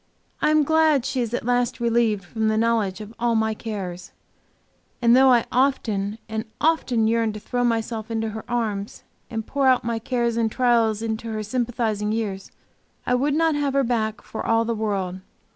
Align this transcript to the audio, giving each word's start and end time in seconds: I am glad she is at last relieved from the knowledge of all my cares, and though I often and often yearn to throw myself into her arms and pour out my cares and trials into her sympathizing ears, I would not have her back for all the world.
I 0.41 0.49
am 0.49 0.63
glad 0.63 1.05
she 1.05 1.21
is 1.21 1.31
at 1.31 1.45
last 1.45 1.79
relieved 1.79 2.23
from 2.25 2.47
the 2.47 2.57
knowledge 2.57 3.01
of 3.01 3.13
all 3.19 3.35
my 3.35 3.53
cares, 3.53 4.11
and 4.99 5.15
though 5.15 5.31
I 5.31 5.45
often 5.51 6.17
and 6.27 6.43
often 6.59 7.07
yearn 7.07 7.33
to 7.33 7.39
throw 7.39 7.63
myself 7.63 8.09
into 8.09 8.29
her 8.29 8.43
arms 8.49 9.03
and 9.29 9.45
pour 9.45 9.67
out 9.67 9.83
my 9.83 9.99
cares 9.99 10.37
and 10.37 10.51
trials 10.51 11.03
into 11.03 11.31
her 11.31 11.43
sympathizing 11.43 12.11
ears, 12.13 12.49
I 13.05 13.13
would 13.13 13.35
not 13.35 13.53
have 13.53 13.73
her 13.75 13.83
back 13.83 14.23
for 14.23 14.43
all 14.43 14.65
the 14.65 14.73
world. 14.73 15.19